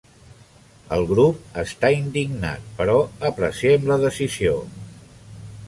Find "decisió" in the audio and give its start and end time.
4.09-4.59